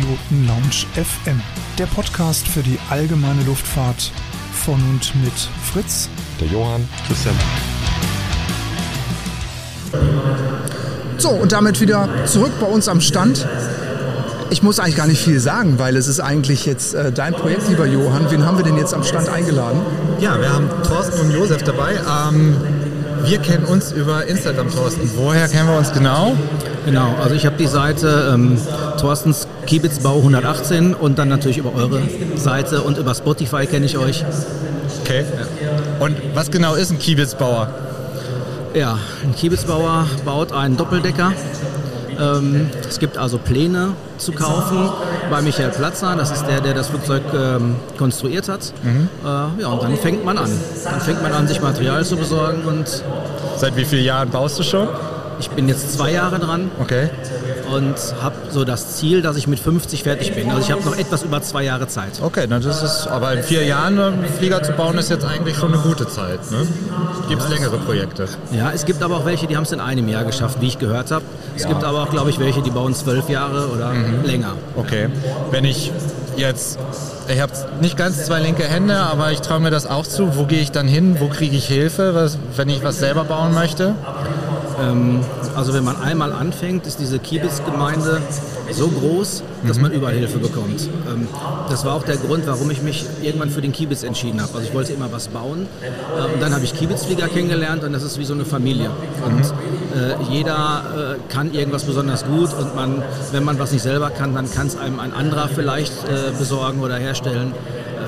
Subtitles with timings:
[0.00, 1.40] Piloten Lounge FM,
[1.78, 4.12] der Podcast für die allgemeine Luftfahrt
[4.52, 5.32] von und mit
[5.72, 6.08] Fritz,
[6.40, 7.34] der Johann, Christian.
[11.18, 13.46] So, und damit wieder zurück bei uns am Stand.
[14.48, 17.68] Ich muss eigentlich gar nicht viel sagen, weil es ist eigentlich jetzt äh, dein Projekt,
[17.68, 18.30] lieber Johann.
[18.30, 19.80] Wen haben wir denn jetzt am Stand eingeladen?
[20.18, 21.96] Ja, wir haben Thorsten und Josef dabei.
[21.96, 22.56] Ähm,
[23.24, 25.10] wir kennen uns über Instagram, Thorsten.
[25.16, 26.36] Woher kennen wir uns genau?
[26.84, 28.58] Genau, also ich habe die Seite ähm,
[28.98, 32.00] Thorstens Kiebitzbau 118 und dann natürlich über eure
[32.36, 34.24] Seite und über Spotify kenne ich euch.
[35.02, 35.24] Okay.
[36.00, 37.68] Und was genau ist ein Kiebitzbauer?
[38.74, 41.32] Ja, ein Kiebitzbauer baut einen Doppeldecker.
[42.18, 44.90] Ähm, es gibt also Pläne zu kaufen
[45.30, 46.14] bei Michael Platzer.
[46.16, 48.72] Das ist der, der das Flugzeug ähm, konstruiert hat.
[48.82, 49.08] Mhm.
[49.24, 50.50] Äh, ja, und dann fängt man an.
[50.84, 53.02] Dann fängt man an, sich Material zu besorgen und.
[53.56, 54.88] Seit wie vielen Jahren baust du schon?
[55.40, 56.70] Ich bin jetzt zwei Jahre dran.
[56.78, 57.08] Okay.
[57.74, 60.50] Und habe so das Ziel, dass ich mit 50 fertig bin.
[60.50, 62.20] Also ich habe noch etwas über zwei Jahre Zeit.
[62.20, 65.72] Okay, das ist, aber in vier Jahren einen Flieger zu bauen, ist jetzt eigentlich schon
[65.72, 66.50] eine gute Zeit.
[66.50, 66.66] Ne?
[67.28, 68.26] Gibt es längere Projekte?
[68.52, 70.78] Ja, es gibt aber auch welche, die haben es in einem Jahr geschafft, wie ich
[70.78, 71.24] gehört habe.
[71.56, 71.68] Es ja.
[71.68, 74.24] gibt aber auch, glaube ich, welche, die bauen zwölf Jahre oder mhm.
[74.24, 74.54] länger.
[74.76, 75.08] Okay.
[75.50, 75.90] Wenn ich
[76.36, 76.78] jetzt
[77.32, 80.36] ich habe nicht ganz zwei linke Hände, aber ich traue mir das auch zu.
[80.36, 81.16] Wo gehe ich dann hin?
[81.20, 83.94] Wo kriege ich Hilfe, was, wenn ich was selber bauen möchte?
[84.80, 85.20] Ähm,
[85.54, 88.22] also wenn man einmal anfängt, ist diese Kiebitz-Gemeinde
[88.70, 89.82] so groß, dass mhm.
[89.82, 90.88] man überall Hilfe bekommt.
[91.08, 91.28] Ähm,
[91.68, 94.54] das war auch der Grund, warum ich mich irgendwann für den Kiebitz entschieden habe.
[94.54, 95.66] Also ich wollte immer was bauen.
[95.82, 98.90] Äh, und dann habe ich Kiebitzflieger kennengelernt und das ist wie so eine Familie.
[99.24, 100.30] Und mhm.
[100.30, 104.34] äh, jeder äh, kann irgendwas besonders gut und man, wenn man was nicht selber kann,
[104.34, 107.52] dann kann es einem ein anderer vielleicht äh, besorgen oder herstellen.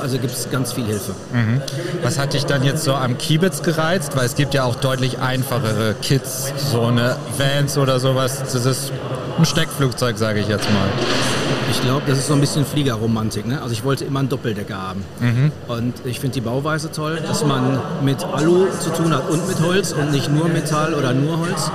[0.00, 1.12] Also gibt es ganz viel Hilfe.
[1.32, 1.62] Mhm.
[2.02, 4.16] Was hat dich dann jetzt so am Kiebitz gereizt?
[4.16, 8.40] Weil es gibt ja auch deutlich einfachere Kits, so eine Vans oder sowas.
[8.40, 8.92] Das ist
[9.38, 10.88] ein Steckflugzeug, sage ich jetzt mal.
[11.70, 13.46] Ich glaube, das ist so ein bisschen Fliegerromantik.
[13.46, 13.60] Ne?
[13.60, 15.04] Also ich wollte immer einen Doppeldecker haben.
[15.20, 15.52] Mhm.
[15.66, 19.60] Und ich finde die Bauweise toll, dass man mit Alu zu tun hat und mit
[19.60, 21.70] Holz und nicht nur Metall oder nur Holz.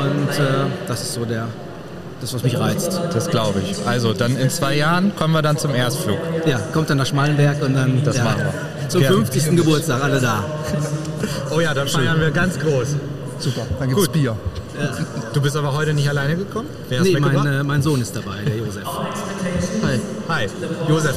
[0.00, 1.48] Und äh, das ist so der,
[2.22, 3.00] das, was mich reizt.
[3.12, 3.86] Das glaube ich.
[3.86, 6.18] Also dann in zwei Jahren kommen wir dann zum Erstflug.
[6.46, 8.88] Ja, kommt dann nach Schmalenberg und dann das ja, machen wir.
[8.88, 9.16] zum Gerne.
[9.16, 9.56] 50.
[9.56, 10.44] Geburtstag alle da.
[11.54, 12.96] Oh ja, dann feiern wir ganz groß.
[13.38, 14.12] Super, dann gibt's Gut.
[14.12, 14.36] Bier.
[15.32, 16.68] Du bist aber heute nicht alleine gekommen?
[16.88, 18.84] Wer nee, mein, äh, mein, Sohn ist dabei, der Josef.
[18.84, 20.00] Hi.
[20.28, 20.46] Hi.
[20.88, 21.16] Josef,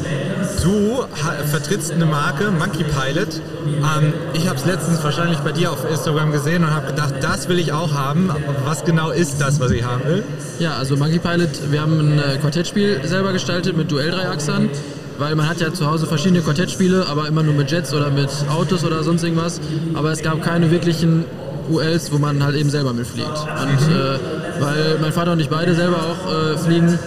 [0.63, 1.05] du
[1.49, 3.41] vertrittst eine Marke, Monkey Pilot.
[3.65, 7.47] Ähm, ich habe es letztens wahrscheinlich bei dir auf Instagram gesehen und habe gedacht, das
[7.47, 8.29] will ich auch haben.
[8.65, 10.23] Was genau ist das, was ich haben will?
[10.59, 14.69] Ja, also Monkey Pilot, wir haben ein äh, Quartettspiel selber gestaltet mit Duell-Dreiachsern
[15.17, 18.29] weil man hat ja zu Hause verschiedene Quartettspiele, aber immer nur mit Jets oder mit
[18.49, 19.61] Autos oder sonst irgendwas.
[19.93, 21.23] Aber es gab keine wirklichen
[21.69, 23.27] ULs, wo man halt eben selber mitfliegt.
[23.29, 24.19] Und äh,
[24.59, 26.97] weil mein Vater und ich beide selber auch äh, fliegen,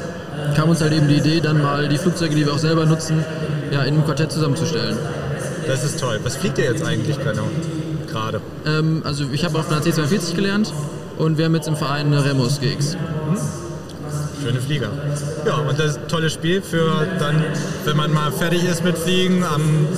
[0.54, 3.24] kam uns halt eben die Idee, dann mal die Flugzeuge, die wir auch selber nutzen,
[3.70, 4.96] ja, in einem Quartett zusammenzustellen.
[5.66, 6.18] Das ist toll.
[6.22, 7.44] Was fliegt ihr jetzt eigentlich genau
[8.10, 8.40] gerade?
[8.66, 10.72] Ähm, also ich habe auf einer C-42 gelernt
[11.18, 12.94] und wir haben jetzt im Verein eine Remus GX.
[12.94, 12.98] Hm.
[14.42, 14.90] Schöne Flieger.
[15.44, 17.44] Ja, und das ist ein tolles Spiel für dann,
[17.84, 19.88] wenn man mal fertig ist mit Fliegen, am,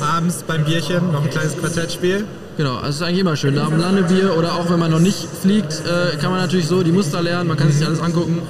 [0.00, 2.26] abends beim Bierchen noch ein kleines Quartettspiel.
[2.56, 3.58] Genau, also es ist eigentlich immer schön.
[3.58, 6.92] Am Landebier oder auch wenn man noch nicht fliegt, äh, kann man natürlich so die
[6.92, 8.42] Muster lernen, man kann sich alles angucken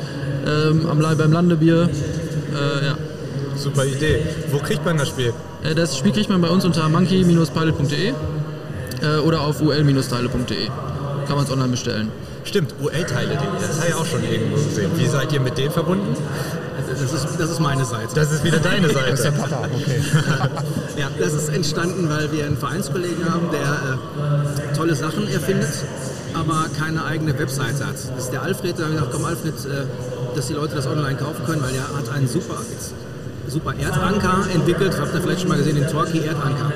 [0.46, 1.88] ähm, am, beim Landebier.
[2.52, 2.98] Äh, ja.
[3.56, 4.20] Super Idee.
[4.50, 5.32] Wo kriegt man das Spiel?
[5.62, 10.66] Äh, das Spiel kriegt man bei uns unter monkey-pilot.de äh, oder auf ul-teile.de.
[11.26, 12.08] Kann man es online bestellen.
[12.44, 14.90] Stimmt, UL-Teile.de, das habe ich auch schon irgendwo gesehen.
[14.96, 16.14] Wie seid ihr mit denen verbunden?
[17.00, 18.14] Das ist, das ist meine Seite.
[18.14, 19.10] Das ist wieder deine Seite.
[19.10, 20.00] das ist der Papa, okay.
[20.96, 25.72] ja, das ist entstanden, weil wir einen Vereinskollegen haben, der äh, tolle Sachen erfindet,
[26.34, 27.94] aber keine eigene Webseite hat.
[27.94, 29.86] Das ist der Alfred, da habe ich gesagt, komm Alfred, äh,
[30.36, 32.58] dass die Leute das online kaufen können, weil er hat einen super,
[33.48, 34.92] super Erdanker entwickelt.
[34.98, 36.72] Habt ihr vielleicht schon mal gesehen, den Torquay Erdanker.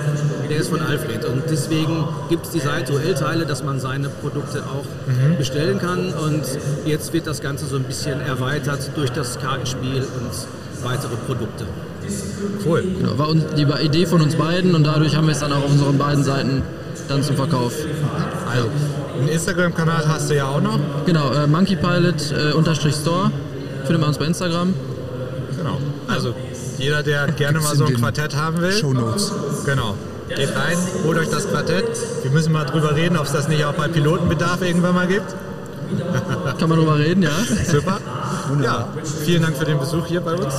[0.48, 4.62] Der ist von Alfred und deswegen gibt es die Seite OL-Teile, dass man seine Produkte
[4.62, 5.36] auch mhm.
[5.36, 6.42] bestellen kann und
[6.86, 11.66] jetzt wird das Ganze so ein bisschen erweitert durch das Kartenspiel und weitere Produkte.
[12.64, 12.82] Cool.
[12.98, 15.70] Genau, war die Idee von uns beiden und dadurch haben wir es dann auch auf
[15.70, 16.62] unseren beiden Seiten
[17.08, 17.72] dann zum Verkauf.
[18.50, 18.68] Also,
[19.18, 20.78] einen Instagram-Kanal hast du ja auch noch?
[21.06, 24.74] Genau, äh, monkeypilot-store äh, findet man uns bei Instagram.
[25.58, 25.78] Genau.
[26.06, 26.34] Also
[26.78, 28.72] jeder, der gerne mal so ein Quartett haben will.
[28.72, 29.32] Show Notes.
[29.66, 29.94] Genau.
[30.28, 31.86] Geht rein, holt euch das Quartett.
[32.22, 35.34] Wir müssen mal drüber reden, ob es das nicht auch bei Pilotenbedarf irgendwann mal gibt.
[36.58, 37.30] Kann man drüber reden, ja.
[37.66, 37.98] Super.
[38.62, 38.88] Ja,
[39.24, 40.54] vielen Dank für den Besuch hier bei uns.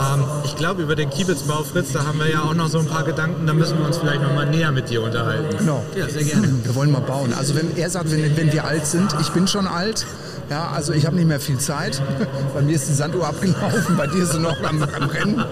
[0.00, 2.86] Ähm, ich glaube, über den Kiebitzbau, Fritz, da haben wir ja auch noch so ein
[2.86, 5.56] paar Gedanken, da müssen wir uns vielleicht noch mal näher mit dir unterhalten.
[5.58, 5.84] Genau.
[5.94, 6.48] Ja, sehr gerne.
[6.62, 7.34] Wir wollen mal bauen.
[7.36, 10.06] Also wenn er sagt, wenn, wenn wir alt sind, ich bin schon alt,
[10.50, 12.02] Ja, also ich habe nicht mehr viel Zeit.
[12.54, 15.44] Bei mir ist die Sanduhr abgelaufen, bei dir ist sie noch am, am Rennen.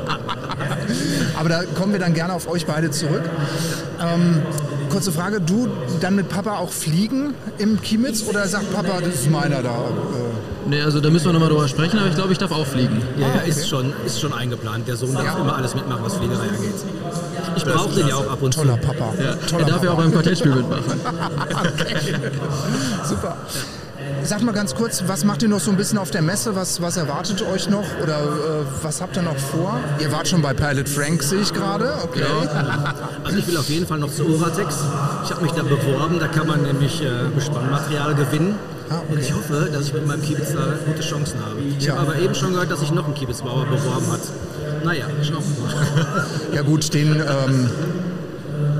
[1.39, 3.23] Aber da kommen wir dann gerne auf euch beide zurück.
[4.00, 4.43] Ähm,
[4.91, 5.69] kurze Frage, du
[6.00, 9.71] dann mit Papa auch fliegen im Kiemitz oder sagt Papa, das ist meiner da?
[9.71, 12.67] Äh, Nee, also da müssen wir nochmal drüber sprechen, aber ich glaube, ich darf auch
[12.67, 13.00] fliegen.
[13.17, 13.49] Ja, Ah, ja, okay.
[13.50, 14.87] ist, schon, ist schon eingeplant.
[14.87, 15.39] Der Sohn darf Ja.
[15.39, 16.75] immer alles mitmachen, was Fliegerei angeht.
[17.56, 18.61] Ich brauche den ja auch ab und zu.
[18.61, 19.15] toller Papa.
[19.19, 20.03] Ja, Toller er darf ja auch Papa.
[20.03, 21.00] beim Quartettspiel mitmachen.
[23.09, 23.37] Super.
[24.23, 26.55] Sag mal ganz kurz, was macht ihr noch so ein bisschen auf der Messe?
[26.55, 27.85] Was, was erwartet euch noch?
[28.03, 29.79] Oder äh, was habt ihr noch vor?
[30.00, 31.95] Ihr wart schon bei Pilot Frank, sehe ich gerade.
[32.05, 32.23] Okay.
[33.25, 34.77] Also ich will auf jeden Fall noch zu Oratex.
[35.25, 38.55] Ich habe mich da beworben, da kann man nämlich äh, Bespannmaterial gewinnen.
[38.91, 39.05] Ah, okay.
[39.12, 41.56] Und ich hoffe, dass ich mit meinem Kiebitz da gute Chancen habe.
[41.79, 41.93] Ich Ja.
[41.97, 44.21] habe aber eben schon gehört, dass sich noch ein Kiebitzbauer beworben hat.
[44.85, 46.27] Naja, schauen wir mal.
[46.55, 47.71] Ja gut, den, ähm,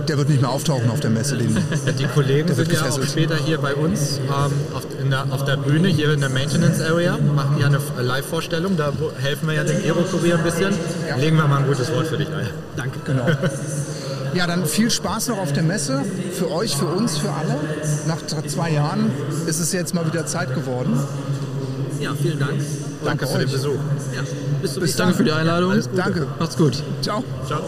[0.09, 1.37] der wird nicht mehr auftauchen auf der Messe.
[1.37, 1.55] Den,
[1.99, 5.27] Die Kollegen Der wird sind ja auch später hier bei uns ähm, auf, in der,
[5.31, 8.77] auf der Bühne, hier in der Maintenance Area, machen ja eine Live-Vorstellung.
[8.77, 10.75] Da helfen wir ja dem Aero-Kurier ein bisschen.
[11.19, 12.49] Legen wir mal ein gutes Wort für dich ein.
[12.77, 12.99] Danke.
[13.05, 13.27] genau.
[14.35, 16.03] Ja, dann viel Spaß noch auf der Messe.
[16.35, 17.57] Für euch, für uns, für alle.
[18.07, 19.11] Nach zwei Jahren
[19.47, 21.01] ist es jetzt mal wieder Zeit geworden.
[21.99, 22.61] Ja, vielen Dank.
[23.05, 23.53] Danke für den euch.
[23.53, 23.73] Besuch.
[24.15, 24.21] Ja,
[24.61, 25.05] bis zum Bis nächsten Mal.
[25.07, 25.83] Danke für die Einladung.
[25.97, 26.27] Danke.
[26.39, 26.83] Macht's gut.
[27.01, 27.25] Ciao.
[27.47, 27.63] Ciao.